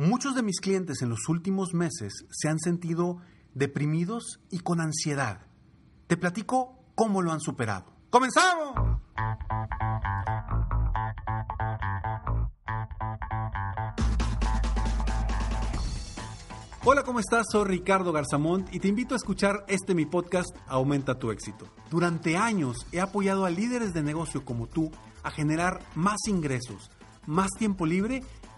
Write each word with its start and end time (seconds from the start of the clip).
Muchos 0.00 0.34
de 0.34 0.42
mis 0.42 0.60
clientes 0.60 1.02
en 1.02 1.10
los 1.10 1.28
últimos 1.28 1.74
meses 1.74 2.24
se 2.30 2.48
han 2.48 2.58
sentido 2.58 3.18
deprimidos 3.52 4.40
y 4.50 4.60
con 4.60 4.80
ansiedad. 4.80 5.42
Te 6.06 6.16
platico 6.16 6.78
cómo 6.94 7.20
lo 7.20 7.32
han 7.32 7.40
superado. 7.40 7.84
¡Comenzamos! 8.08 8.98
Hola, 16.82 17.02
¿cómo 17.04 17.20
estás? 17.20 17.44
Soy 17.52 17.66
Ricardo 17.66 18.10
Garzamont 18.10 18.74
y 18.74 18.80
te 18.80 18.88
invito 18.88 19.12
a 19.12 19.18
escuchar 19.18 19.66
este 19.68 19.94
mi 19.94 20.06
podcast 20.06 20.48
Aumenta 20.66 21.18
tu 21.18 21.30
éxito. 21.30 21.66
Durante 21.90 22.38
años 22.38 22.86
he 22.90 23.00
apoyado 23.02 23.44
a 23.44 23.50
líderes 23.50 23.92
de 23.92 24.02
negocio 24.02 24.46
como 24.46 24.66
tú 24.66 24.90
a 25.22 25.30
generar 25.30 25.82
más 25.94 26.20
ingresos, 26.26 26.90
más 27.26 27.50
tiempo 27.58 27.84
libre 27.84 28.22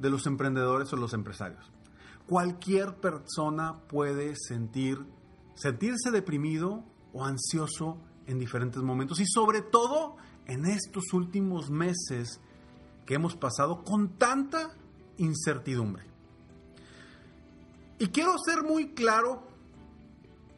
de 0.00 0.10
los 0.10 0.26
emprendedores 0.26 0.92
o 0.92 0.96
los 0.96 1.12
empresarios. 1.12 1.70
Cualquier 2.26 2.96
persona 2.96 3.80
puede 3.88 4.34
sentir, 4.36 5.04
sentirse 5.54 6.10
deprimido 6.10 6.84
o 7.12 7.24
ansioso 7.24 7.98
en 8.26 8.38
diferentes 8.38 8.82
momentos 8.82 9.20
y 9.20 9.26
sobre 9.26 9.62
todo 9.62 10.16
en 10.46 10.64
estos 10.64 11.12
últimos 11.12 11.70
meses 11.70 12.40
que 13.04 13.14
hemos 13.14 13.36
pasado 13.36 13.84
con 13.84 14.16
tanta 14.16 14.70
incertidumbre. 15.18 16.04
Y 17.98 18.06
quiero 18.08 18.34
ser 18.38 18.62
muy 18.62 18.94
claro 18.94 19.42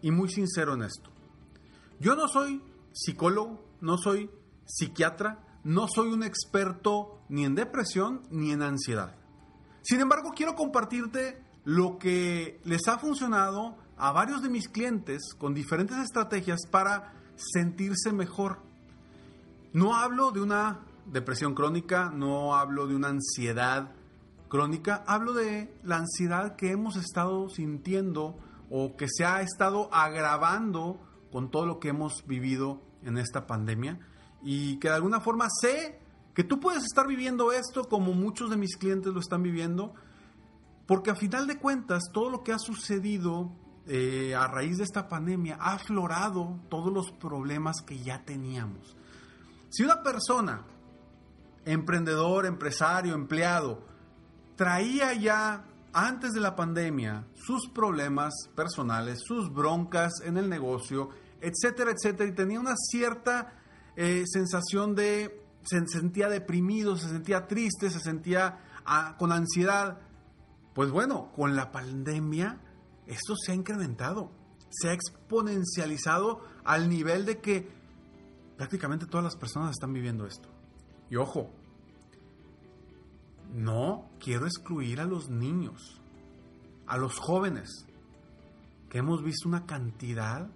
y 0.00 0.11
muy 0.11 0.28
sincero 0.28 0.75
en 0.75 0.83
esto. 0.83 1.11
Yo 1.99 2.15
no 2.15 2.28
soy 2.28 2.62
psicólogo, 2.93 3.65
no 3.81 3.97
soy 3.99 4.31
psiquiatra, 4.67 5.44
no 5.65 5.87
soy 5.88 6.12
un 6.12 6.22
experto 6.22 7.19
ni 7.28 7.44
en 7.44 7.55
depresión 7.55 8.22
ni 8.31 8.53
en 8.53 8.62
ansiedad. 8.62 9.17
Sin 9.82 10.00
embargo, 10.00 10.32
quiero 10.34 10.54
compartirte 10.54 11.43
lo 11.65 11.98
que 11.98 12.60
les 12.65 12.87
ha 12.88 12.98
funcionado 12.98 13.76
a 13.97 14.12
varios 14.12 14.43
de 14.43 14.48
mis 14.48 14.69
clientes 14.69 15.34
con 15.38 15.54
diferentes 15.54 15.98
estrategias 15.98 16.60
para 16.70 17.12
sentirse 17.37 18.12
mejor. 18.12 18.59
No 19.72 19.94
hablo 19.94 20.32
de 20.32 20.41
una 20.41 20.81
depresión 21.06 21.54
crónica, 21.54 22.10
no 22.10 22.54
hablo 22.54 22.87
de 22.87 22.94
una 22.94 23.09
ansiedad 23.09 23.93
crónica, 24.48 25.03
hablo 25.06 25.32
de 25.32 25.75
la 25.82 25.97
ansiedad 25.97 26.56
que 26.56 26.70
hemos 26.70 26.97
estado 26.97 27.49
sintiendo 27.49 28.37
o 28.70 28.97
que 28.97 29.06
se 29.09 29.25
ha 29.25 29.41
estado 29.41 29.88
agravando 29.93 31.00
con 31.31 31.50
todo 31.50 31.66
lo 31.66 31.81
que 31.81 31.88
hemos 31.88 32.26
vivido 32.26 32.82
en 33.03 33.19
esta 33.19 33.47
pandemia 33.47 33.99
y 34.43 34.78
que 34.78 34.88
de 34.88 34.94
alguna 34.94 35.20
forma 35.20 35.49
sé 35.49 36.02
que 36.34 36.44
tú 36.44 36.60
puedes 36.60 36.84
estar 36.84 37.06
viviendo 37.06 37.53
esto 37.53 37.84
como 37.84 38.12
muchos 38.12 38.50
de 38.50 38.56
mis 38.56 38.76
clientes 38.76 39.12
lo 39.12 39.20
están 39.20 39.43
viviendo, 39.43 39.94
porque 40.87 41.10
a 41.10 41.15
final 41.15 41.47
de 41.47 41.59
cuentas 41.59 42.04
todo 42.12 42.31
lo 42.31 42.43
que 42.43 42.53
ha 42.53 42.59
sucedido 42.59 43.53
eh, 43.87 44.34
a 44.34 44.47
raíz 44.47 44.78
de 44.78 44.84
esta 44.84 45.09
pandemia 45.09 45.56
ha 45.60 45.75
aflorado 45.75 46.60
todos 46.69 46.93
los 46.93 47.10
problemas 47.12 47.82
que 47.82 47.98
ya 47.98 48.25
teníamos. 48.25 48.97
Si 49.70 49.82
una 49.82 50.03
persona 50.03 50.65
emprendedor, 51.65 52.47
empresario, 52.47 53.14
empleado, 53.14 53.84
traía 54.56 55.12
ya 55.14 55.64
antes 55.93 56.32
de 56.32 56.41
la 56.41 56.56
pandemia 56.56 57.26
sus 57.34 57.69
problemas 57.69 58.32
personales, 58.54 59.20
sus 59.25 59.53
broncas 59.53 60.12
en 60.25 60.37
el 60.37 60.49
negocio, 60.49 61.10
etcétera, 61.41 61.93
etcétera, 61.93 62.28
y 62.28 62.34
tenía 62.34 62.60
una 62.60 62.76
cierta 62.76 63.54
eh, 63.97 64.25
sensación 64.26 64.94
de, 64.94 65.42
se 65.65 65.87
sentía 65.87 66.28
deprimido, 66.28 66.97
se 66.97 67.09
sentía 67.09 67.47
triste, 67.47 67.91
se 67.91 68.00
sentía 68.00 68.61
ah, 68.84 69.17
con 69.19 69.33
ansiedad. 69.33 70.00
Pues 70.75 70.91
bueno, 70.91 71.31
con 71.33 71.55
la 71.56 71.71
pandemia 71.73 72.61
esto 73.06 73.34
se 73.37 73.53
ha 73.53 73.55
incrementado, 73.55 74.31
se 74.71 74.89
ha 74.89 74.93
exponencializado 74.93 76.41
al 76.65 76.89
nivel 76.89 77.27
de 77.27 77.41
que 77.41 77.69
prácticamente 78.56 79.06
todas 79.06 79.25
las 79.25 79.37
personas 79.37 79.73
están 79.73 79.93
viviendo 79.93 80.27
esto. 80.27 80.49
Y 81.11 81.17
ojo, 81.17 81.50
no 83.53 84.09
quiero 84.19 84.47
excluir 84.47 85.00
a 85.00 85.05
los 85.05 85.29
niños, 85.29 86.00
a 86.87 86.97
los 86.97 87.19
jóvenes, 87.19 87.87
que 88.89 88.99
hemos 88.99 89.23
visto 89.23 89.49
una 89.49 89.67
cantidad 89.67 90.50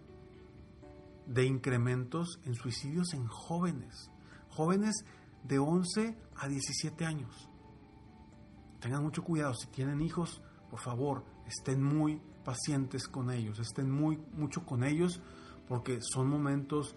de 1.26 1.44
incrementos 1.44 2.38
en 2.44 2.54
suicidios 2.54 3.12
en 3.12 3.26
jóvenes, 3.26 4.10
jóvenes 4.56 5.04
de 5.44 5.58
11 5.58 6.16
a 6.36 6.48
17 6.48 7.04
años. 7.04 7.48
Tengan 8.80 9.02
mucho 9.02 9.22
cuidado, 9.22 9.54
si 9.54 9.68
tienen 9.68 10.00
hijos, 10.00 10.42
por 10.70 10.80
favor, 10.80 11.24
estén 11.46 11.82
muy 11.82 12.20
pacientes 12.44 13.08
con 13.08 13.30
ellos, 13.30 13.58
estén 13.58 13.90
muy 13.90 14.18
mucho 14.32 14.64
con 14.64 14.84
ellos, 14.84 15.20
porque 15.68 15.98
son 16.00 16.28
momentos 16.28 16.94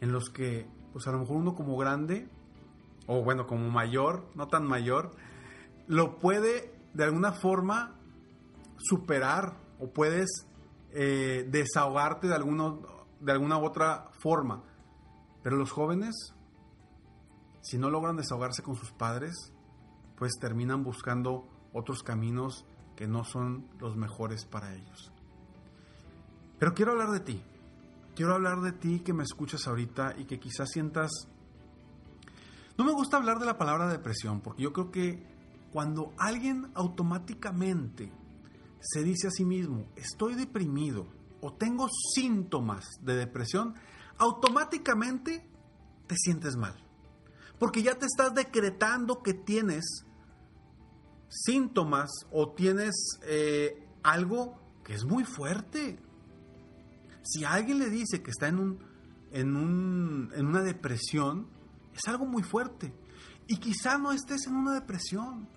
en 0.00 0.12
los 0.12 0.30
que, 0.30 0.66
pues 0.92 1.06
a 1.06 1.12
lo 1.12 1.20
mejor 1.20 1.36
uno 1.36 1.54
como 1.54 1.76
grande 1.76 2.28
o 3.06 3.22
bueno, 3.22 3.46
como 3.46 3.70
mayor, 3.70 4.28
no 4.34 4.48
tan 4.48 4.66
mayor, 4.66 5.14
lo 5.86 6.18
puede 6.18 6.74
de 6.92 7.04
alguna 7.04 7.32
forma 7.32 7.94
superar 8.76 9.56
o 9.80 9.90
puedes 9.90 10.46
eh, 10.92 11.46
desahogarte 11.50 12.28
de, 12.28 12.34
alguno, 12.34 12.80
de 13.20 13.32
alguna 13.32 13.58
otra 13.58 14.10
forma. 14.18 14.62
Pero 15.42 15.56
los 15.56 15.70
jóvenes, 15.70 16.34
si 17.60 17.78
no 17.78 17.90
logran 17.90 18.16
desahogarse 18.16 18.62
con 18.62 18.76
sus 18.76 18.92
padres, 18.92 19.52
pues 20.16 20.32
terminan 20.40 20.82
buscando 20.82 21.48
otros 21.72 22.02
caminos 22.02 22.64
que 22.96 23.06
no 23.06 23.24
son 23.24 23.68
los 23.78 23.96
mejores 23.96 24.44
para 24.44 24.74
ellos. 24.74 25.12
Pero 26.58 26.74
quiero 26.74 26.92
hablar 26.92 27.10
de 27.10 27.20
ti. 27.20 27.42
Quiero 28.16 28.34
hablar 28.34 28.60
de 28.60 28.72
ti 28.72 29.00
que 29.00 29.12
me 29.12 29.22
escuchas 29.22 29.66
ahorita 29.68 30.14
y 30.18 30.24
que 30.24 30.40
quizás 30.40 30.70
sientas 30.70 31.28
no 32.78 32.84
me 32.84 32.92
gusta 32.92 33.16
hablar 33.16 33.40
de 33.40 33.46
la 33.46 33.58
palabra 33.58 33.88
depresión, 33.88 34.40
porque 34.40 34.62
yo 34.62 34.72
creo 34.72 34.92
que 34.92 35.20
cuando 35.72 36.14
alguien 36.16 36.70
automáticamente 36.74 38.12
se 38.80 39.02
dice 39.02 39.26
a 39.26 39.30
sí 39.32 39.44
mismo, 39.44 39.88
estoy 39.96 40.36
deprimido 40.36 41.08
o 41.40 41.52
tengo 41.54 41.88
síntomas 42.14 42.86
de 43.00 43.16
depresión, 43.16 43.74
automáticamente 44.16 45.44
te 46.06 46.14
sientes 46.16 46.56
mal. 46.56 46.87
Porque 47.58 47.82
ya 47.82 47.96
te 47.98 48.06
estás 48.06 48.34
decretando 48.34 49.22
que 49.22 49.34
tienes 49.34 50.04
síntomas 51.28 52.10
o 52.30 52.52
tienes 52.52 52.94
eh, 53.26 53.86
algo 54.02 54.58
que 54.84 54.94
es 54.94 55.04
muy 55.04 55.24
fuerte. 55.24 55.98
Si 57.22 57.44
alguien 57.44 57.78
le 57.78 57.90
dice 57.90 58.22
que 58.22 58.30
está 58.30 58.48
en, 58.48 58.58
un, 58.58 58.78
en, 59.32 59.56
un, 59.56 60.30
en 60.34 60.46
una 60.46 60.62
depresión, 60.62 61.48
es 61.94 62.06
algo 62.08 62.26
muy 62.26 62.42
fuerte. 62.42 62.94
Y 63.46 63.56
quizá 63.56 63.98
no 63.98 64.12
estés 64.12 64.46
en 64.46 64.54
una 64.54 64.74
depresión. 64.74 65.48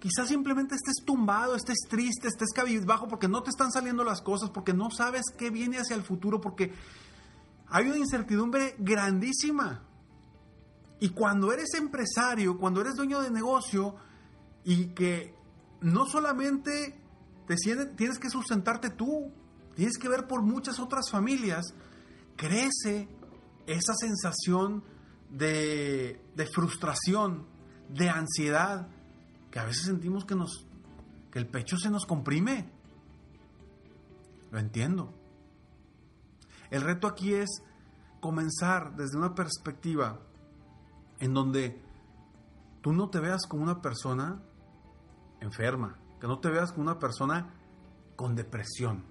Quizá 0.00 0.26
simplemente 0.26 0.76
estés 0.76 1.04
tumbado, 1.04 1.56
estés 1.56 1.78
triste, 1.88 2.28
estés 2.28 2.52
cabizbajo 2.54 3.08
porque 3.08 3.26
no 3.26 3.42
te 3.42 3.50
están 3.50 3.72
saliendo 3.72 4.04
las 4.04 4.22
cosas, 4.22 4.50
porque 4.50 4.72
no 4.72 4.90
sabes 4.90 5.22
qué 5.36 5.50
viene 5.50 5.78
hacia 5.78 5.96
el 5.96 6.02
futuro, 6.02 6.40
porque 6.40 6.72
hay 7.66 7.86
una 7.86 7.98
incertidumbre 7.98 8.76
grandísima. 8.78 9.87
Y 11.00 11.10
cuando 11.10 11.52
eres 11.52 11.74
empresario, 11.74 12.58
cuando 12.58 12.80
eres 12.80 12.94
dueño 12.94 13.20
de 13.20 13.30
negocio 13.30 13.94
y 14.64 14.86
que 14.88 15.34
no 15.80 16.06
solamente 16.06 17.00
te 17.46 17.56
tienes 17.96 18.18
que 18.18 18.28
sustentarte 18.28 18.90
tú, 18.90 19.32
tienes 19.74 19.96
que 19.96 20.08
ver 20.08 20.26
por 20.26 20.42
muchas 20.42 20.80
otras 20.80 21.10
familias, 21.10 21.72
crece 22.36 23.08
esa 23.66 23.94
sensación 23.94 24.82
de, 25.30 26.20
de 26.34 26.46
frustración, 26.46 27.46
de 27.88 28.08
ansiedad, 28.10 28.88
que 29.50 29.58
a 29.58 29.64
veces 29.64 29.84
sentimos 29.86 30.24
que, 30.24 30.34
nos, 30.34 30.66
que 31.30 31.38
el 31.38 31.46
pecho 31.46 31.76
se 31.76 31.90
nos 31.90 32.06
comprime. 32.06 32.70
Lo 34.50 34.58
entiendo. 34.58 35.14
El 36.70 36.82
reto 36.82 37.06
aquí 37.06 37.34
es 37.34 37.62
comenzar 38.20 38.96
desde 38.96 39.16
una 39.16 39.34
perspectiva 39.34 40.20
en 41.20 41.34
donde 41.34 41.80
tú 42.80 42.92
no 42.92 43.10
te 43.10 43.20
veas 43.20 43.46
como 43.46 43.62
una 43.62 43.80
persona 43.80 44.42
enferma, 45.40 45.98
que 46.20 46.26
no 46.26 46.38
te 46.38 46.48
veas 46.48 46.72
como 46.72 46.82
una 46.82 46.98
persona 46.98 47.54
con 48.16 48.34
depresión. 48.34 49.04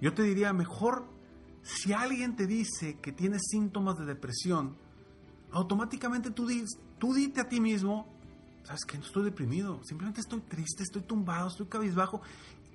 Yo 0.00 0.14
te 0.14 0.22
diría, 0.22 0.52
mejor 0.52 1.06
si 1.66 1.92
alguien 1.92 2.36
te 2.36 2.46
dice 2.46 2.98
que 3.00 3.12
tienes 3.12 3.42
síntomas 3.50 3.98
de 3.98 4.04
depresión, 4.04 4.76
automáticamente 5.50 6.30
tú, 6.30 6.46
tú 6.98 7.12
dite 7.12 7.40
a 7.40 7.48
ti 7.48 7.60
mismo, 7.60 8.06
sabes 8.62 8.84
que 8.84 8.98
no 8.98 9.04
estoy 9.04 9.24
deprimido, 9.24 9.80
simplemente 9.84 10.20
estoy 10.20 10.40
triste, 10.42 10.84
estoy 10.84 11.02
tumbado, 11.02 11.48
estoy 11.48 11.66
cabizbajo. 11.66 12.22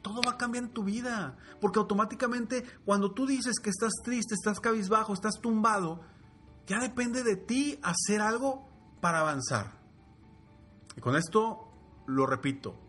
Todo 0.01 0.19
va 0.25 0.31
a 0.31 0.37
cambiar 0.37 0.65
en 0.65 0.71
tu 0.71 0.83
vida, 0.83 1.37
porque 1.61 1.79
automáticamente 1.79 2.65
cuando 2.83 3.11
tú 3.11 3.25
dices 3.25 3.59
que 3.59 3.69
estás 3.69 3.93
triste, 4.03 4.33
estás 4.33 4.59
cabizbajo, 4.59 5.13
estás 5.13 5.39
tumbado, 5.39 6.01
ya 6.71 6.79
depende 6.79 7.23
de 7.23 7.35
ti 7.35 7.77
hacer 7.83 8.21
algo 8.21 8.65
para 9.01 9.19
avanzar. 9.19 9.77
Y 10.95 11.01
con 11.01 11.17
esto 11.17 11.69
lo 12.07 12.25
repito, 12.25 12.79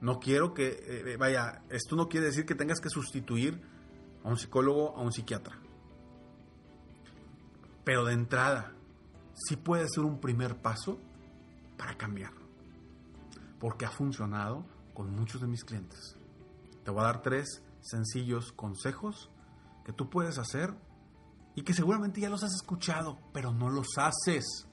no 0.00 0.18
quiero 0.18 0.54
que, 0.54 0.80
eh, 0.86 1.16
vaya, 1.18 1.64
esto 1.68 1.96
no 1.96 2.08
quiere 2.08 2.26
decir 2.26 2.46
que 2.46 2.54
tengas 2.54 2.80
que 2.80 2.88
sustituir 2.88 3.60
a 4.24 4.28
un 4.28 4.38
psicólogo, 4.38 4.96
a 4.96 5.02
un 5.02 5.12
psiquiatra. 5.12 5.58
Pero 7.84 8.06
de 8.06 8.14
entrada, 8.14 8.72
sí 9.34 9.56
puede 9.56 9.86
ser 9.86 10.04
un 10.04 10.18
primer 10.18 10.56
paso 10.56 10.98
para 11.76 11.98
cambiarlo. 11.98 12.46
Porque 13.60 13.84
ha 13.84 13.90
funcionado 13.90 14.64
con 14.94 15.14
muchos 15.14 15.42
de 15.42 15.46
mis 15.46 15.62
clientes. 15.62 16.16
Te 16.84 16.90
voy 16.90 17.02
a 17.02 17.04
dar 17.04 17.20
tres 17.20 17.62
sencillos 17.82 18.50
consejos 18.52 19.30
que 19.84 19.92
tú 19.92 20.08
puedes 20.08 20.38
hacer 20.38 20.74
y 21.58 21.62
que 21.62 21.74
seguramente 21.74 22.20
ya 22.20 22.30
los 22.30 22.44
has 22.44 22.54
escuchado, 22.54 23.18
pero 23.32 23.50
no 23.50 23.68
los 23.68 23.98
haces. 23.98 24.68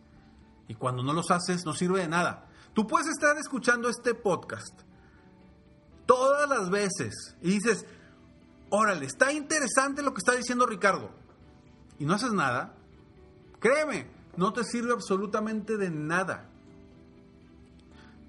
Y 0.67 0.75
cuando 0.75 1.01
no 1.01 1.13
los 1.13 1.31
haces, 1.31 1.65
no 1.65 1.73
sirve 1.73 2.01
de 2.01 2.07
nada. 2.07 2.45
Tú 2.75 2.85
puedes 2.85 3.07
estar 3.07 3.35
escuchando 3.39 3.89
este 3.89 4.13
podcast 4.13 4.81
todas 6.05 6.47
las 6.47 6.69
veces 6.69 7.35
y 7.41 7.49
dices, 7.53 7.87
órale, 8.69 9.07
está 9.07 9.33
interesante 9.33 10.03
lo 10.03 10.13
que 10.13 10.19
está 10.19 10.33
diciendo 10.33 10.67
Ricardo, 10.67 11.09
y 11.97 12.05
no 12.05 12.13
haces 12.13 12.33
nada, 12.33 12.75
créeme, 13.59 14.07
no 14.37 14.53
te 14.53 14.63
sirve 14.63 14.93
absolutamente 14.93 15.77
de 15.77 15.89
nada. 15.89 16.51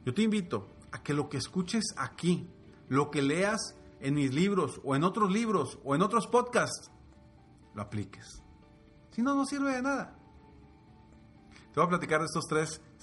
Yo 0.07 0.15
te 0.15 0.23
invito 0.23 0.67
a 0.93 1.03
que 1.03 1.13
lo 1.13 1.29
que 1.29 1.37
escuches 1.37 1.85
aquí, 1.99 2.49
lo 2.89 3.11
que 3.11 3.21
leas 3.21 3.75
en 4.01 4.15
mis 4.15 4.33
libros 4.33 4.81
o 4.83 4.97
en 4.97 5.05
otros 5.05 5.31
libros 5.31 5.79
o 5.85 5.95
en 5.95 6.01
otros 6.01 6.27
podcasts, 6.27 6.91
lo 7.75 7.83
apliques. 7.83 8.46
Si 9.17 9.23
no, 9.23 9.35
no 9.35 9.47
sirve 9.47 9.73
de 9.73 9.81
nada. 9.81 10.15
Te 11.73 11.81
voy 11.81 11.87
a 11.87 11.89
platicar 11.89 12.21
de 12.21 12.27
estos 12.27 12.45
tres 12.47 12.83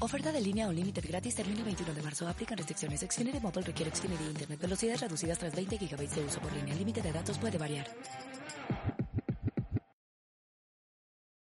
Oferta 0.00 0.30
de 0.30 0.40
línea 0.40 0.68
o 0.68 0.72
límite 0.72 1.00
gratis 1.00 1.34
termina 1.34 1.58
el 1.58 1.64
21 1.64 1.92
de 1.92 2.02
marzo. 2.02 2.28
Aplican 2.28 2.56
restricciones. 2.56 3.00
Requiere 3.00 3.90
Internet. 4.28 4.60
Velocidades 4.60 5.00
reducidas 5.00 5.38
tras 5.38 5.52
20 5.56 5.76
GB 5.76 6.08
de 6.08 6.24
uso 6.24 6.40
por 6.40 6.52
línea. 6.52 6.72
El 6.72 6.78
límite 6.78 7.02
de 7.02 7.12
datos 7.12 7.36
puede 7.36 7.58
variar. 7.58 7.86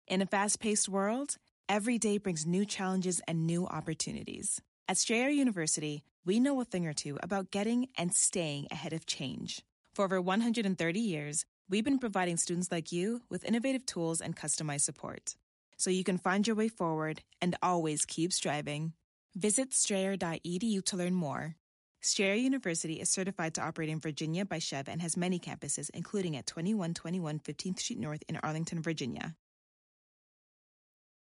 In 0.08 0.22
a 0.22 0.26
fast 0.26 0.62
paced 0.62 0.88
world, 0.88 1.36
every 1.68 1.98
day 1.98 2.18
brings 2.18 2.46
new 2.46 2.64
challenges 2.64 3.22
and 3.28 3.46
new 3.46 3.66
opportunities. 3.66 4.62
At 4.88 4.98
Strayer 4.98 5.30
University, 5.30 6.04
we 6.26 6.40
know 6.40 6.62
a 6.62 6.66
thing 6.66 6.88
or 6.88 6.94
two 6.94 7.18
about 7.22 7.52
getting 7.52 7.90
and 7.98 8.14
staying 8.14 8.68
ahead 8.72 8.94
of 8.94 9.06
change. 9.06 9.64
For 9.94 10.06
over 10.06 10.22
130 10.22 11.00
years, 11.00 11.44
we've 11.70 11.84
been 11.84 12.00
providing 12.00 12.38
students 12.38 12.72
like 12.72 12.94
you 12.94 13.22
with 13.30 13.44
innovative 13.44 13.86
tools 13.86 14.22
and 14.22 14.34
customized 14.34 14.86
support 14.86 15.36
so 15.78 15.90
you 15.90 16.04
can 16.04 16.18
find 16.18 16.48
your 16.48 16.56
way 16.56 16.68
forward 16.68 17.22
and 17.42 17.56
always 17.62 18.06
keep 18.06 18.32
striving. 18.34 18.94
Visit 19.36 19.74
strayer.edu 19.74 20.86
to 20.86 20.98
learn 20.98 21.14
more. 21.14 21.56
Strayer 22.02 22.36
University 22.36 23.02
is 23.02 23.10
certified 23.10 23.56
to 23.56 23.62
operate 23.62 23.90
in 23.90 24.00
Virginia 24.00 24.46
by 24.46 24.60
Chev 24.60 24.88
and 24.88 25.02
has 25.02 25.18
many 25.18 25.40
campuses, 25.40 25.90
including 25.92 26.38
at 26.38 26.46
2121 26.46 27.40
15th 27.40 27.80
Street 27.80 28.00
North 28.00 28.24
in 28.30 28.38
Arlington, 28.38 28.82
Virginia. 28.82 29.36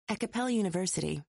At 0.09 0.19
Capella 0.19 0.49
University, 0.49 1.21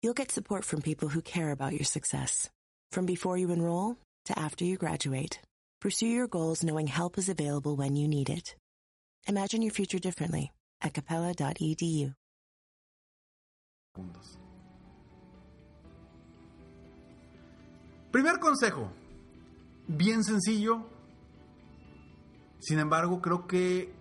you'll 0.00 0.14
get 0.14 0.30
support 0.30 0.64
from 0.64 0.80
people 0.80 1.08
who 1.08 1.20
care 1.22 1.50
about 1.50 1.72
your 1.72 1.84
success. 1.84 2.48
From 2.92 3.04
before 3.04 3.36
you 3.36 3.50
enroll 3.50 3.96
to 4.26 4.38
after 4.38 4.64
you 4.64 4.76
graduate, 4.76 5.40
pursue 5.80 6.06
your 6.06 6.28
goals 6.28 6.62
knowing 6.64 6.86
help 6.86 7.18
is 7.18 7.28
available 7.28 7.76
when 7.76 7.96
you 7.96 8.08
need 8.08 8.30
it. 8.30 8.54
Imagine 9.26 9.60
your 9.60 9.72
future 9.72 9.98
differently 9.98 10.52
at 10.80 10.94
capella.edu. 10.94 12.14
Primer 18.10 18.38
consejo, 18.40 18.90
bien 19.86 20.24
sencillo, 20.24 20.86
sin 22.58 22.80
embargo 22.80 23.20
creo 23.20 23.46
que 23.46 23.94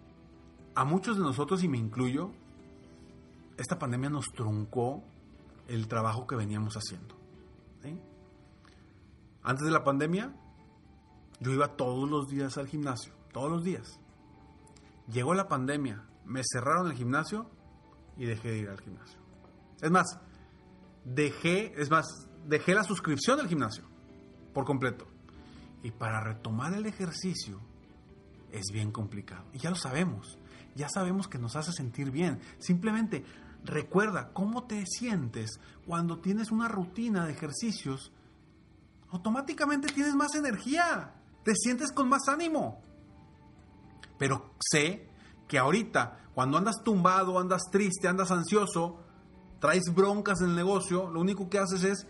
a 0.76 0.84
muchos 0.84 1.18
de 1.18 1.24
nosotros, 1.24 1.64
y 1.64 1.68
me 1.68 1.78
incluyo, 1.78 2.32
esta 3.58 3.78
pandemia 3.78 4.10
nos 4.10 4.32
truncó 4.32 5.04
el 5.68 5.88
trabajo 5.88 6.26
que 6.26 6.36
veníamos 6.36 6.76
haciendo. 6.76 7.16
Antes 9.42 9.66
de 9.66 9.72
la 9.72 9.84
pandemia, 9.84 10.34
yo 11.40 11.52
iba 11.52 11.76
todos 11.76 12.10
los 12.10 12.28
días 12.28 12.58
al 12.58 12.68
gimnasio, 12.68 13.14
todos 13.32 13.50
los 13.50 13.64
días. 13.64 14.00
Llegó 15.12 15.34
la 15.34 15.48
pandemia, 15.48 16.04
me 16.26 16.42
cerraron 16.44 16.88
el 16.88 16.94
gimnasio 16.94 17.50
y 18.18 18.26
dejé 18.26 18.52
de 18.52 18.58
ir 18.60 18.70
al 18.70 18.80
gimnasio. 18.82 19.19
Es 19.82 19.92
más, 19.92 20.20
dejé, 21.06 21.74
es 21.82 21.90
más, 21.90 22.06
dejé 22.46 22.74
la 22.74 22.84
suscripción 22.84 23.40
al 23.40 23.48
gimnasio 23.48 23.84
por 24.54 24.66
completo. 24.66 25.08
Y 25.84 25.92
para 25.92 26.22
retomar 26.22 26.74
el 26.74 26.86
ejercicio 26.86 27.60
es 28.52 28.72
bien 28.72 28.92
complicado. 28.92 29.46
Y 29.54 29.60
ya 29.60 29.70
lo 29.70 29.76
sabemos. 29.76 30.38
ya 30.76 30.88
sabemos 30.88 31.28
que 31.28 31.38
nos 31.38 31.56
hace 31.56 31.72
sentir 31.74 32.12
bien. 32.12 32.40
Simplemente 32.60 33.26
recuerda 33.66 34.32
cómo 34.34 34.64
te 34.64 34.86
sientes 34.86 35.60
cuando 35.86 36.20
tienes 36.20 36.52
una 36.52 36.68
rutina 36.68 37.26
de 37.26 37.34
ejercicios. 37.34 38.12
Automáticamente 39.12 39.92
tienes 39.92 40.16
más 40.16 40.36
energía, 40.36 41.14
te 41.44 41.54
sientes 41.56 41.92
con 41.92 42.08
más 42.08 42.28
ánimo. 42.28 42.82
Pero 44.18 44.54
sé 44.60 45.10
que 45.48 45.58
ahorita, 45.58 46.30
cuando 46.34 46.58
andas 46.58 46.84
tumbado, 46.84 47.40
andas 47.40 47.64
triste, 47.72 48.08
andas 48.08 48.32
ansioso, 48.32 49.04
traes 49.60 49.94
broncas 49.94 50.42
en 50.42 50.50
el 50.50 50.56
negocio, 50.56 51.10
lo 51.10 51.20
único 51.20 51.50
que 51.50 51.60
haces 51.60 51.84
es 51.84 52.08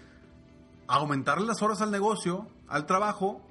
aumentar 0.88 1.42
las 1.42 1.62
horas 1.62 1.82
al 1.82 1.92
negocio, 1.92 2.48
al 2.68 2.86
trabajo, 2.86 3.42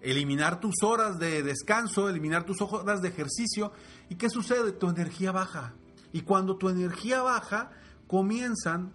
eliminar 0.00 0.60
tus 0.60 0.82
horas 0.82 1.18
de 1.18 1.42
descanso, 1.42 2.08
eliminar 2.08 2.44
tus 2.44 2.60
horas 2.60 3.02
de 3.02 3.08
ejercicio. 3.08 3.72
¿Y 4.08 4.16
qué 4.16 4.30
sucede? 4.30 4.72
Tu 4.72 4.88
energía 4.88 5.32
baja. 5.32 5.74
Y 6.12 6.22
cuando 6.22 6.56
tu 6.56 6.68
energía 6.68 7.22
baja, 7.22 7.70
comienzan, 8.06 8.92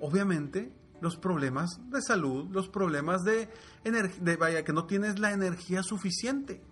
obviamente, 0.00 0.72
los 1.00 1.16
problemas 1.16 1.80
de 1.90 2.00
salud, 2.02 2.48
los 2.50 2.68
problemas 2.68 3.22
de, 3.22 3.48
de 3.84 4.36
vaya, 4.36 4.64
que 4.64 4.72
no 4.72 4.86
tienes 4.86 5.18
la 5.18 5.32
energía 5.32 5.82
suficiente. 5.82 6.62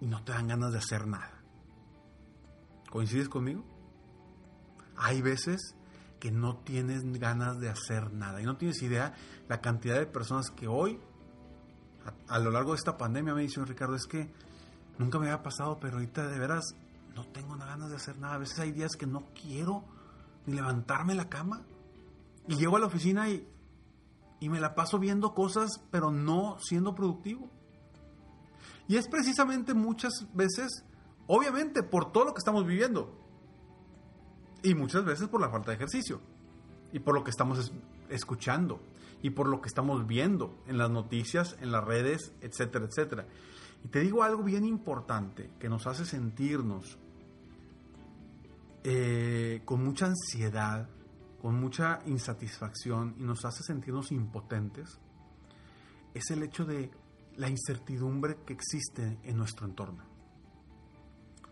Y 0.00 0.06
no 0.06 0.22
te 0.24 0.32
dan 0.32 0.48
ganas 0.48 0.72
de 0.72 0.78
hacer 0.78 1.06
nada. 1.06 1.42
¿Coincides 2.90 3.28
conmigo? 3.28 3.64
Hay 5.02 5.22
veces 5.22 5.74
que 6.20 6.30
no 6.30 6.58
tienes 6.58 7.02
ganas 7.18 7.58
de 7.58 7.70
hacer 7.70 8.12
nada 8.12 8.42
y 8.42 8.44
no 8.44 8.58
tienes 8.58 8.82
idea 8.82 9.14
la 9.48 9.62
cantidad 9.62 9.98
de 9.98 10.04
personas 10.04 10.50
que 10.50 10.68
hoy, 10.68 11.00
a, 12.28 12.38
lo 12.38 12.50
largo 12.50 12.72
de 12.72 12.76
esta 12.76 12.98
pandemia, 12.98 13.34
me 13.34 13.40
dicen, 13.40 13.66
Ricardo, 13.66 13.96
es 13.96 14.06
que 14.06 14.30
nunca 14.98 15.18
me 15.18 15.30
había 15.30 15.42
pasado, 15.42 15.78
pero 15.80 15.94
ahorita 15.94 16.28
de 16.28 16.38
veras 16.38 16.74
no 17.14 17.26
tengo 17.28 17.56
ganas 17.56 17.88
de 17.88 17.96
hacer 17.96 18.18
nada. 18.18 18.34
A 18.34 18.38
veces 18.38 18.58
hay 18.58 18.72
días 18.72 18.92
que 18.96 19.06
no 19.06 19.28
quiero 19.34 19.84
ni 20.44 20.54
levantarme 20.54 21.14
la 21.14 21.30
cama 21.30 21.62
y 22.46 22.56
llego 22.56 22.76
a 22.76 22.80
la 22.80 22.86
oficina 22.86 23.30
y, 23.30 23.48
y 24.38 24.50
me 24.50 24.60
la 24.60 24.74
paso 24.74 24.98
viendo 24.98 25.32
cosas, 25.32 25.80
pero 25.90 26.10
no 26.10 26.58
siendo 26.60 26.94
productivo. 26.94 27.48
Y 28.86 28.96
es 28.96 29.08
precisamente 29.08 29.72
muchas 29.72 30.12
veces, 30.34 30.84
obviamente, 31.26 31.82
por 31.82 32.12
todo 32.12 32.26
lo 32.26 32.34
que 32.34 32.38
estamos 32.38 32.66
viviendo. 32.66 33.19
Y 34.62 34.74
muchas 34.74 35.04
veces 35.04 35.28
por 35.28 35.40
la 35.40 35.50
falta 35.50 35.70
de 35.70 35.76
ejercicio. 35.76 36.20
Y 36.92 36.98
por 36.98 37.14
lo 37.14 37.24
que 37.24 37.30
estamos 37.30 37.72
escuchando. 38.08 38.80
Y 39.22 39.30
por 39.30 39.48
lo 39.48 39.60
que 39.60 39.68
estamos 39.68 40.06
viendo 40.06 40.62
en 40.66 40.78
las 40.78 40.90
noticias, 40.90 41.56
en 41.60 41.72
las 41.72 41.84
redes, 41.84 42.32
etcétera, 42.40 42.86
etcétera. 42.86 43.26
Y 43.84 43.88
te 43.88 44.00
digo 44.00 44.22
algo 44.22 44.42
bien 44.42 44.64
importante 44.64 45.50
que 45.58 45.68
nos 45.68 45.86
hace 45.86 46.04
sentirnos 46.04 46.98
eh, 48.82 49.60
con 49.64 49.84
mucha 49.84 50.06
ansiedad, 50.06 50.88
con 51.40 51.60
mucha 51.60 52.00
insatisfacción 52.06 53.14
y 53.18 53.22
nos 53.22 53.44
hace 53.44 53.62
sentirnos 53.62 54.10
impotentes, 54.10 54.98
es 56.14 56.30
el 56.30 56.42
hecho 56.42 56.64
de 56.64 56.90
la 57.36 57.48
incertidumbre 57.48 58.38
que 58.46 58.52
existe 58.52 59.18
en 59.22 59.36
nuestro 59.36 59.66
entorno. 59.66 60.04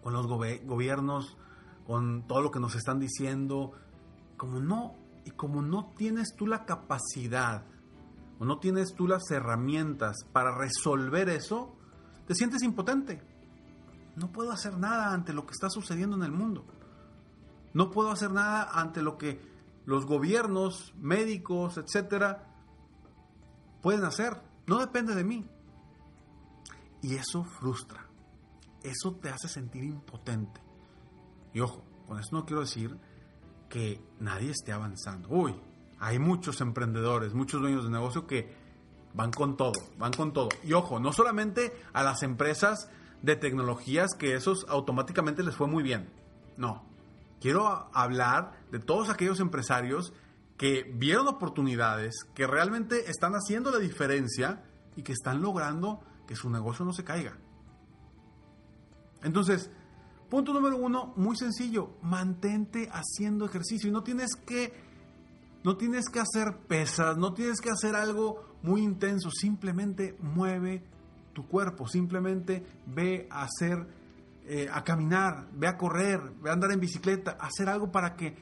Con 0.02 0.12
los 0.12 0.26
gobiernos 0.26 1.36
con 1.88 2.26
todo 2.26 2.42
lo 2.42 2.50
que 2.50 2.60
nos 2.60 2.74
están 2.74 3.00
diciendo, 3.00 3.72
como 4.36 4.60
no, 4.60 4.94
y 5.24 5.30
como 5.30 5.62
no 5.62 5.94
tienes 5.96 6.34
tú 6.36 6.46
la 6.46 6.66
capacidad 6.66 7.64
o 8.38 8.44
no 8.44 8.58
tienes 8.58 8.92
tú 8.92 9.08
las 9.08 9.30
herramientas 9.30 10.18
para 10.30 10.54
resolver 10.54 11.30
eso, 11.30 11.74
te 12.26 12.34
sientes 12.34 12.62
impotente. 12.62 13.22
No 14.16 14.30
puedo 14.30 14.52
hacer 14.52 14.76
nada 14.76 15.14
ante 15.14 15.32
lo 15.32 15.46
que 15.46 15.52
está 15.52 15.70
sucediendo 15.70 16.14
en 16.14 16.24
el 16.24 16.30
mundo. 16.30 16.66
No 17.72 17.90
puedo 17.90 18.10
hacer 18.10 18.32
nada 18.32 18.68
ante 18.70 19.00
lo 19.00 19.16
que 19.16 19.40
los 19.86 20.04
gobiernos, 20.04 20.92
médicos, 20.98 21.78
etcétera, 21.78 22.54
pueden 23.80 24.04
hacer. 24.04 24.42
No 24.66 24.78
depende 24.78 25.14
de 25.14 25.24
mí. 25.24 25.48
Y 27.00 27.14
eso 27.14 27.44
frustra. 27.44 28.06
Eso 28.82 29.14
te 29.14 29.30
hace 29.30 29.48
sentir 29.48 29.84
impotente. 29.84 30.67
Y 31.58 31.60
ojo, 31.60 31.82
con 32.06 32.20
esto 32.20 32.36
no 32.36 32.46
quiero 32.46 32.60
decir 32.60 32.96
que 33.68 34.00
nadie 34.20 34.52
esté 34.52 34.70
avanzando. 34.70 35.28
Uy, 35.28 35.60
hay 35.98 36.20
muchos 36.20 36.60
emprendedores, 36.60 37.34
muchos 37.34 37.60
dueños 37.60 37.82
de 37.82 37.90
negocio 37.90 38.28
que 38.28 38.54
van 39.12 39.32
con 39.32 39.56
todo, 39.56 39.72
van 39.98 40.12
con 40.12 40.32
todo. 40.32 40.50
Y 40.62 40.74
ojo, 40.74 41.00
no 41.00 41.12
solamente 41.12 41.72
a 41.92 42.04
las 42.04 42.22
empresas 42.22 42.88
de 43.22 43.34
tecnologías 43.34 44.14
que 44.16 44.36
esos 44.36 44.66
automáticamente 44.68 45.42
les 45.42 45.56
fue 45.56 45.66
muy 45.66 45.82
bien. 45.82 46.08
No, 46.56 46.84
quiero 47.40 47.90
hablar 47.92 48.52
de 48.70 48.78
todos 48.78 49.10
aquellos 49.10 49.40
empresarios 49.40 50.12
que 50.56 50.84
vieron 50.94 51.26
oportunidades, 51.26 52.22
que 52.36 52.46
realmente 52.46 53.10
están 53.10 53.32
haciendo 53.32 53.72
la 53.72 53.78
diferencia 53.80 54.62
y 54.94 55.02
que 55.02 55.10
están 55.10 55.42
logrando 55.42 56.04
que 56.28 56.36
su 56.36 56.50
negocio 56.50 56.84
no 56.84 56.92
se 56.92 57.02
caiga. 57.02 57.36
Entonces, 59.24 59.72
Punto 60.28 60.52
número 60.52 60.76
uno, 60.76 61.14
muy 61.16 61.36
sencillo, 61.36 61.96
mantente 62.02 62.90
haciendo 62.92 63.46
ejercicio 63.46 63.88
y 63.88 63.92
no 63.92 64.02
tienes 64.02 64.34
que, 64.34 64.74
no 65.64 65.78
tienes 65.78 66.10
que 66.10 66.20
hacer 66.20 66.58
pesas, 66.66 67.16
no 67.16 67.32
tienes 67.32 67.62
que 67.62 67.70
hacer 67.70 67.96
algo 67.96 68.44
muy 68.62 68.82
intenso, 68.82 69.30
simplemente 69.30 70.18
mueve 70.20 70.84
tu 71.32 71.46
cuerpo, 71.46 71.88
simplemente 71.88 72.66
ve 72.84 73.26
a 73.30 73.44
hacer, 73.44 73.86
eh, 74.44 74.68
a 74.70 74.84
caminar, 74.84 75.48
ve 75.54 75.66
a 75.66 75.78
correr, 75.78 76.20
ve 76.42 76.50
a 76.50 76.52
andar 76.52 76.72
en 76.72 76.80
bicicleta, 76.80 77.38
hacer 77.40 77.70
algo 77.70 77.90
para 77.90 78.14
que, 78.14 78.36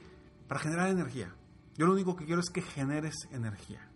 para 0.48 0.58
generar 0.58 0.88
energía. 0.88 1.36
Yo 1.76 1.86
lo 1.86 1.92
único 1.92 2.16
que 2.16 2.24
quiero 2.24 2.40
es 2.40 2.50
que 2.50 2.62
generes 2.62 3.28
energía. 3.30 3.88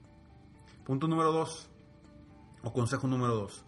Punto 0.84 1.08
número 1.08 1.32
dos, 1.32 1.68
o 2.62 2.72
consejo 2.72 3.08
número 3.08 3.34
dos, 3.34 3.64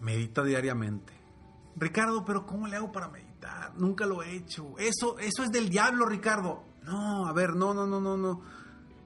medita 0.00 0.42
diariamente 0.42 1.15
Ricardo, 1.76 2.24
pero 2.24 2.46
¿cómo 2.46 2.66
le 2.66 2.76
hago 2.76 2.90
para 2.90 3.08
meditar? 3.08 3.74
Nunca 3.76 4.06
lo 4.06 4.22
he 4.22 4.34
hecho. 4.34 4.74
Eso, 4.78 5.18
eso 5.18 5.42
es 5.42 5.50
del 5.50 5.68
diablo, 5.68 6.06
Ricardo. 6.06 6.64
No, 6.82 7.26
a 7.26 7.32
ver, 7.32 7.54
no, 7.54 7.74
no, 7.74 7.86
no, 7.86 8.00
no, 8.00 8.16
no. 8.16 8.40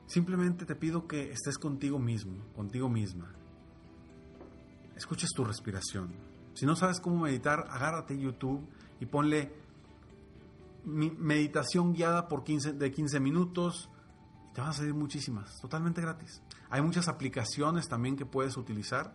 Simplemente 0.07 0.65
te 0.65 0.77
pido 0.77 1.07
que 1.07 1.33
estés 1.33 1.59
contigo 1.59 1.99
mismo, 1.99 2.45
contigo 2.55 2.89
misma. 2.89 3.33
Escuches 4.95 5.31
tu 5.35 5.45
respiración. 5.45 6.13
Si 6.55 6.65
no 6.67 6.77
sabes 6.77 7.01
cómo 7.01 7.25
meditar, 7.25 7.67
agárrate 7.71 8.19
YouTube 8.19 8.69
y 9.01 9.07
ponle 9.07 9.53
meditación 10.85 11.93
guiada 11.93 12.29
por 12.29 12.45
15, 12.45 12.75
de 12.75 12.91
15 12.91 13.19
minutos. 13.19 13.91
Y 14.51 14.53
te 14.53 14.61
van 14.61 14.71
a 14.71 14.73
salir 14.73 14.95
muchísimas, 14.95 15.61
totalmente 15.61 16.01
gratis. 16.01 16.43
Hay 16.69 16.83
muchas 16.83 17.09
aplicaciones 17.09 17.89
también 17.89 18.17
que 18.17 18.27
puedes 18.27 18.57
utilizar 18.57 19.13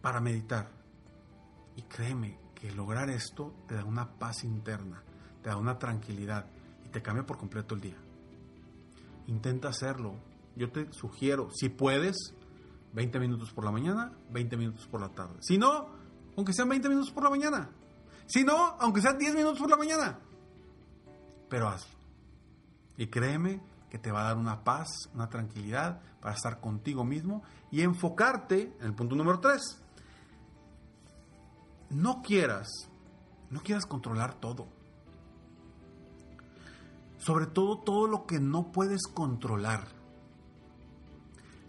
para 0.00 0.20
meditar 0.20 0.81
y 1.76 1.82
créeme 1.82 2.38
que 2.54 2.70
lograr 2.72 3.10
esto 3.10 3.54
te 3.66 3.74
da 3.74 3.84
una 3.84 4.18
paz 4.18 4.44
interna, 4.44 5.02
te 5.42 5.50
da 5.50 5.56
una 5.56 5.78
tranquilidad 5.78 6.46
y 6.84 6.88
te 6.88 7.02
cambia 7.02 7.26
por 7.26 7.38
completo 7.38 7.74
el 7.74 7.80
día. 7.80 7.96
Intenta 9.26 9.68
hacerlo. 9.68 10.14
Yo 10.54 10.70
te 10.70 10.92
sugiero, 10.92 11.48
si 11.52 11.70
puedes, 11.70 12.34
20 12.92 13.18
minutos 13.20 13.52
por 13.52 13.64
la 13.64 13.70
mañana, 13.70 14.12
20 14.30 14.56
minutos 14.56 14.86
por 14.86 15.00
la 15.00 15.08
tarde. 15.08 15.38
Si 15.40 15.58
no, 15.58 15.88
aunque 16.36 16.52
sean 16.52 16.68
20 16.68 16.88
minutos 16.88 17.10
por 17.10 17.24
la 17.24 17.30
mañana. 17.30 17.70
Si 18.26 18.44
no, 18.44 18.76
aunque 18.78 19.00
sean 19.00 19.18
10 19.18 19.34
minutos 19.34 19.58
por 19.58 19.70
la 19.70 19.76
mañana. 19.76 20.18
Pero 21.48 21.68
hazlo. 21.68 21.98
Y 22.96 23.06
créeme 23.08 23.60
que 23.90 23.98
te 23.98 24.12
va 24.12 24.22
a 24.22 24.28
dar 24.28 24.36
una 24.36 24.62
paz, 24.62 24.88
una 25.14 25.28
tranquilidad 25.28 26.00
para 26.20 26.34
estar 26.34 26.60
contigo 26.60 27.04
mismo 27.04 27.42
y 27.70 27.82
enfocarte 27.82 28.74
en 28.78 28.86
el 28.86 28.94
punto 28.94 29.16
número 29.16 29.40
3 29.40 29.81
no 31.92 32.22
quieras, 32.22 32.88
no 33.50 33.60
quieras 33.60 33.84
controlar 33.84 34.34
todo. 34.34 34.66
Sobre 37.18 37.46
todo 37.46 37.78
todo 37.78 38.08
lo 38.08 38.26
que 38.26 38.40
no 38.40 38.72
puedes 38.72 39.02
controlar. 39.06 39.86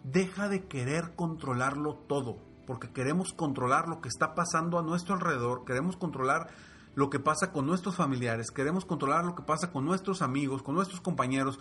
Deja 0.04 0.48
de 0.48 0.66
querer 0.66 1.14
controlarlo 1.16 1.96
todo, 1.96 2.38
porque 2.66 2.92
queremos 2.92 3.34
controlar 3.34 3.88
lo 3.88 4.02
que 4.02 4.08
está 4.08 4.34
pasando 4.34 4.80
a 4.80 4.82
nuestro 4.82 5.16
alrededor, 5.16 5.66
queremos 5.66 5.98
controlar 5.98 6.50
lo 6.96 7.10
que 7.10 7.20
pasa 7.20 7.52
con 7.52 7.66
nuestros 7.66 7.96
familiares, 7.96 8.52
queremos 8.52 8.86
controlar 8.86 9.26
lo 9.26 9.36
que 9.36 9.44
pasa 9.44 9.72
con 9.72 9.86
nuestros 9.86 10.22
amigos, 10.22 10.64
con 10.64 10.76
nuestros 10.76 11.02
compañeros, 11.02 11.60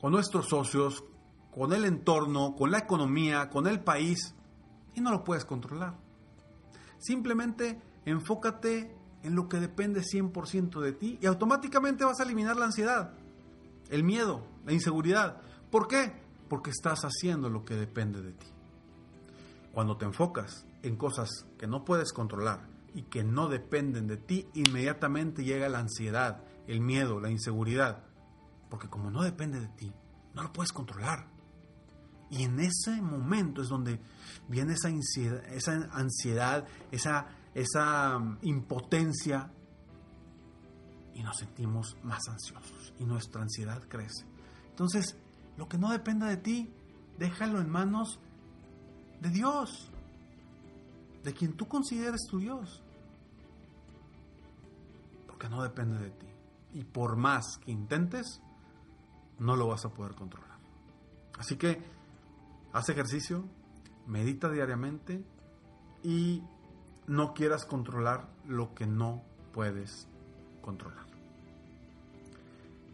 con 0.00 0.12
nuestros 0.12 0.48
socios, 0.48 1.04
con 1.54 1.72
el 1.72 1.84
entorno, 1.84 2.54
con 2.54 2.70
la 2.70 2.78
economía, 2.78 3.48
con 3.48 3.66
el 3.66 3.80
país, 3.80 4.34
y 4.94 5.00
no 5.00 5.10
lo 5.10 5.24
puedes 5.24 5.44
controlar. 5.44 6.03
Simplemente 6.98 7.80
enfócate 8.04 8.94
en 9.22 9.34
lo 9.34 9.48
que 9.48 9.58
depende 9.58 10.02
100% 10.02 10.80
de 10.80 10.92
ti 10.92 11.18
y 11.20 11.26
automáticamente 11.26 12.04
vas 12.04 12.20
a 12.20 12.24
eliminar 12.24 12.56
la 12.56 12.66
ansiedad, 12.66 13.14
el 13.88 14.04
miedo, 14.04 14.46
la 14.66 14.72
inseguridad. 14.72 15.40
¿Por 15.70 15.88
qué? 15.88 16.12
Porque 16.48 16.70
estás 16.70 17.04
haciendo 17.04 17.48
lo 17.48 17.64
que 17.64 17.74
depende 17.74 18.20
de 18.22 18.32
ti. 18.32 18.46
Cuando 19.72 19.96
te 19.96 20.04
enfocas 20.04 20.66
en 20.82 20.96
cosas 20.96 21.46
que 21.58 21.66
no 21.66 21.84
puedes 21.84 22.12
controlar 22.12 22.68
y 22.94 23.02
que 23.02 23.24
no 23.24 23.48
dependen 23.48 24.06
de 24.06 24.18
ti, 24.18 24.46
inmediatamente 24.54 25.42
llega 25.42 25.68
la 25.68 25.80
ansiedad, 25.80 26.44
el 26.66 26.80
miedo, 26.80 27.18
la 27.18 27.30
inseguridad. 27.30 28.04
Porque 28.68 28.88
como 28.88 29.10
no 29.10 29.22
depende 29.22 29.58
de 29.58 29.68
ti, 29.68 29.92
no 30.34 30.42
lo 30.42 30.52
puedes 30.52 30.72
controlar. 30.72 31.33
Y 32.36 32.42
en 32.42 32.58
ese 32.58 33.00
momento 33.00 33.62
es 33.62 33.68
donde 33.68 34.00
viene 34.48 34.72
esa 34.72 34.88
ansiedad, 34.88 35.44
esa, 35.52 35.88
ansiedad, 35.92 36.66
esa, 36.90 37.28
esa 37.54 38.18
mm, 38.18 38.38
impotencia 38.42 39.52
y 41.14 41.22
nos 41.22 41.36
sentimos 41.36 41.96
más 42.02 42.18
ansiosos 42.28 42.92
y 42.98 43.04
nuestra 43.04 43.42
ansiedad 43.42 43.80
crece. 43.88 44.26
Entonces, 44.68 45.16
lo 45.56 45.68
que 45.68 45.78
no 45.78 45.90
dependa 45.90 46.26
de 46.26 46.36
ti, 46.36 46.74
déjalo 47.18 47.60
en 47.60 47.70
manos 47.70 48.18
de 49.20 49.30
Dios, 49.30 49.92
de 51.22 51.32
quien 51.34 51.52
tú 51.52 51.68
consideres 51.68 52.22
tu 52.28 52.40
Dios, 52.40 52.82
porque 55.28 55.48
no 55.48 55.62
depende 55.62 56.00
de 56.00 56.10
ti. 56.10 56.26
Y 56.72 56.82
por 56.82 57.14
más 57.14 57.58
que 57.58 57.70
intentes, 57.70 58.40
no 59.38 59.54
lo 59.54 59.68
vas 59.68 59.84
a 59.84 59.90
poder 59.90 60.16
controlar. 60.16 60.58
Así 61.38 61.56
que 61.56 61.94
haz 62.74 62.88
ejercicio, 62.88 63.44
medita 64.06 64.50
diariamente 64.50 65.24
y 66.02 66.42
no 67.06 67.32
quieras 67.32 67.64
controlar 67.64 68.28
lo 68.46 68.74
que 68.74 68.86
no 68.86 69.22
puedes 69.52 70.08
controlar. 70.60 71.06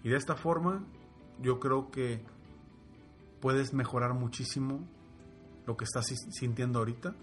Y 0.04 0.10
de 0.10 0.16
esta 0.16 0.36
forma 0.36 0.84
yo 1.40 1.58
creo 1.58 1.90
que 1.90 2.22
puedes 3.40 3.72
mejorar 3.72 4.12
muchísimo 4.12 4.86
lo 5.66 5.78
que 5.78 5.84
estás 5.84 6.06
sintiendo 6.30 6.78
ahorita 6.78 7.14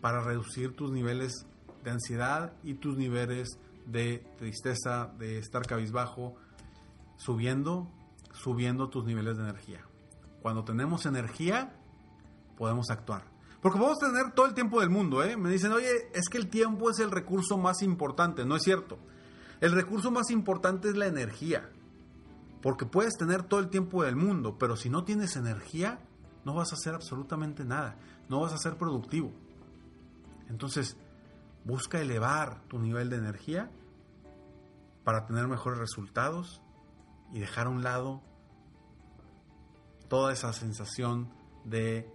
para 0.00 0.22
reducir 0.22 0.74
tus 0.74 0.90
niveles 0.90 1.46
de 1.84 1.90
ansiedad 1.90 2.54
y 2.62 2.74
tus 2.74 2.96
niveles 2.96 3.58
de 3.86 4.24
tristeza, 4.38 5.12
de 5.18 5.38
estar 5.38 5.66
cabizbajo, 5.66 6.36
subiendo, 7.16 7.90
subiendo 8.32 8.88
tus 8.88 9.04
niveles 9.04 9.36
de 9.36 9.42
energía. 9.42 9.89
Cuando 10.42 10.64
tenemos 10.64 11.06
energía, 11.06 11.76
podemos 12.56 12.90
actuar. 12.90 13.24
Porque 13.60 13.78
podemos 13.78 13.98
tener 13.98 14.32
todo 14.32 14.46
el 14.46 14.54
tiempo 14.54 14.80
del 14.80 14.88
mundo, 14.88 15.22
¿eh? 15.22 15.36
Me 15.36 15.50
dicen, 15.50 15.72
oye, 15.72 16.10
es 16.14 16.28
que 16.28 16.38
el 16.38 16.48
tiempo 16.48 16.90
es 16.90 16.98
el 16.98 17.10
recurso 17.10 17.58
más 17.58 17.82
importante. 17.82 18.44
No 18.46 18.56
es 18.56 18.62
cierto. 18.62 18.98
El 19.60 19.72
recurso 19.72 20.10
más 20.10 20.30
importante 20.30 20.88
es 20.88 20.96
la 20.96 21.06
energía. 21.06 21.70
Porque 22.62 22.86
puedes 22.86 23.16
tener 23.16 23.42
todo 23.42 23.60
el 23.60 23.68
tiempo 23.68 24.02
del 24.02 24.16
mundo, 24.16 24.56
pero 24.58 24.76
si 24.76 24.88
no 24.88 25.04
tienes 25.04 25.36
energía, 25.36 26.00
no 26.44 26.54
vas 26.54 26.72
a 26.72 26.76
hacer 26.76 26.94
absolutamente 26.94 27.64
nada. 27.64 27.96
No 28.28 28.40
vas 28.40 28.52
a 28.52 28.58
ser 28.58 28.76
productivo. 28.76 29.32
Entonces, 30.48 30.96
busca 31.64 32.00
elevar 32.00 32.62
tu 32.68 32.78
nivel 32.78 33.10
de 33.10 33.16
energía 33.16 33.70
para 35.04 35.26
tener 35.26 35.46
mejores 35.48 35.78
resultados 35.78 36.62
y 37.32 37.40
dejar 37.40 37.66
a 37.66 37.70
un 37.70 37.82
lado 37.82 38.22
toda 40.10 40.32
esa 40.32 40.52
sensación 40.52 41.30
de 41.64 42.12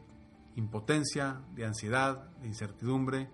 impotencia, 0.56 1.42
de 1.56 1.66
ansiedad, 1.66 2.30
de 2.42 2.48
incertidumbre 2.48 3.32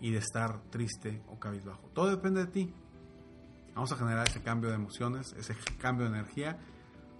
y 0.00 0.12
de 0.12 0.18
estar 0.18 0.62
triste 0.70 1.22
o 1.26 1.40
cabizbajo. 1.40 1.88
Todo 1.94 2.10
depende 2.10 2.44
de 2.44 2.52
ti. 2.52 2.74
Vamos 3.74 3.90
a 3.90 3.96
generar 3.96 4.28
ese 4.28 4.42
cambio 4.42 4.68
de 4.68 4.76
emociones, 4.76 5.34
ese 5.36 5.56
cambio 5.78 6.08
de 6.08 6.16
energía 6.16 6.58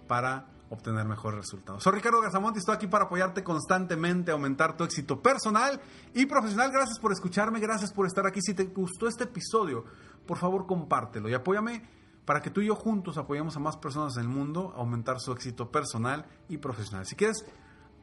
para 0.07 0.47
obtener 0.69 1.05
mejores 1.05 1.39
resultados. 1.39 1.83
Soy 1.83 1.93
Ricardo 1.93 2.21
Gazamonte 2.21 2.59
y 2.59 2.61
estoy 2.61 2.75
aquí 2.75 2.87
para 2.87 3.05
apoyarte 3.05 3.43
constantemente, 3.43 4.31
aumentar 4.31 4.77
tu 4.77 4.83
éxito 4.83 5.21
personal 5.21 5.81
y 6.13 6.27
profesional. 6.27 6.71
Gracias 6.71 6.99
por 6.99 7.11
escucharme, 7.11 7.59
gracias 7.59 7.91
por 7.91 8.05
estar 8.05 8.25
aquí. 8.27 8.41
Si 8.41 8.53
te 8.53 8.65
gustó 8.65 9.07
este 9.07 9.25
episodio, 9.25 9.85
por 10.27 10.37
favor 10.37 10.65
compártelo 10.67 11.29
y 11.29 11.33
apóyame 11.33 11.83
para 12.25 12.41
que 12.41 12.49
tú 12.49 12.61
y 12.61 12.67
yo 12.67 12.75
juntos 12.75 13.17
apoyemos 13.17 13.55
a 13.55 13.59
más 13.59 13.77
personas 13.77 14.17
en 14.17 14.23
el 14.23 14.29
mundo 14.29 14.73
a 14.75 14.79
aumentar 14.79 15.19
su 15.19 15.31
éxito 15.31 15.71
personal 15.71 16.25
y 16.49 16.57
profesional. 16.57 17.05
Si 17.05 17.15
quieres 17.15 17.45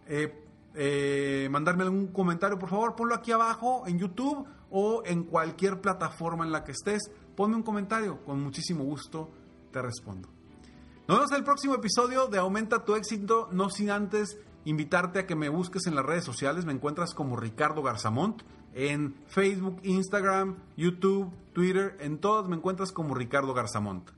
eh, 0.07 0.47
eh, 0.75 1.49
mandarme 1.51 1.83
algún 1.83 2.09
comentario, 2.09 2.59
por 2.59 2.71
favor, 2.71 2.95
ponlo 2.95 3.15
aquí 3.15 3.33
abajo 3.33 3.83
en 3.87 3.99
YouTube 3.99 4.47
o 4.71 5.03
en 5.05 5.25
cualquier 5.25 5.81
plataforma 5.81 6.45
en 6.45 6.53
la 6.53 6.65
que 6.65 6.73
estés. 6.73 7.11
Ponme 7.37 7.57
un 7.57 7.63
comentario, 7.63 8.25
con 8.25 8.43
muchísimo 8.43 8.85
gusto 8.85 9.31
te 9.73 9.83
respondo. 9.83 10.29
Nos 11.09 11.19
vemos 11.19 11.33
en 11.33 11.39
el 11.39 11.45
próximo 11.45 11.75
episodio 11.75 12.29
de 12.29 12.39
Aumenta 12.39 12.85
tu 12.85 12.95
éxito, 12.95 13.49
no 13.51 13.71
sin 13.71 13.91
antes 13.91 14.39
invitarte 14.65 15.19
a 15.19 15.27
que 15.27 15.35
me 15.35 15.49
busques 15.49 15.87
en 15.87 15.97
las 15.97 16.07
redes 16.07 16.25
sociales. 16.25 16.65
Me 16.65 16.73
encuentras 16.73 17.13
como 17.15 17.37
Ricardo 17.37 17.83
Garzamont 17.83 18.43
en 18.75 19.15
Facebook, 19.27 19.81
Instagram, 19.83 20.57
YouTube, 20.77 21.33
Twitter. 21.53 21.97
En 22.01 22.19
todas 22.19 22.49
me 22.49 22.57
encuentras 22.57 22.93
como 22.93 23.15
Ricardo 23.15 23.55
Garzamont. 23.55 24.11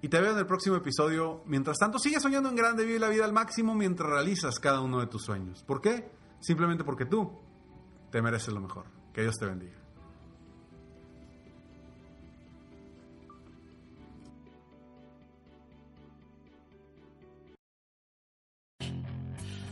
Y 0.00 0.08
te 0.08 0.20
veo 0.20 0.32
en 0.32 0.38
el 0.38 0.46
próximo 0.46 0.76
episodio. 0.76 1.42
Mientras 1.46 1.78
tanto, 1.78 1.98
sigue 1.98 2.18
soñando 2.18 2.48
en 2.48 2.56
grande, 2.56 2.84
vive 2.84 2.98
la 2.98 3.08
vida 3.08 3.24
al 3.24 3.32
máximo 3.32 3.74
mientras 3.74 4.08
realizas 4.10 4.58
cada 4.58 4.80
uno 4.80 4.98
de 5.00 5.06
tus 5.06 5.22
sueños. 5.22 5.62
¿Por 5.62 5.80
qué? 5.80 6.10
Simplemente 6.40 6.82
porque 6.82 7.06
tú 7.06 7.30
te 8.10 8.20
mereces 8.20 8.52
lo 8.52 8.60
mejor. 8.60 8.86
Que 9.12 9.22
Dios 9.22 9.36
te 9.38 9.46
bendiga. 9.46 9.81